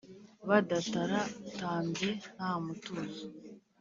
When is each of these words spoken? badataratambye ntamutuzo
badataratambye 0.47 2.09
ntamutuzo 2.33 3.25